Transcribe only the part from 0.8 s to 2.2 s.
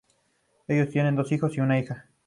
tienen dos hijos y a una hija.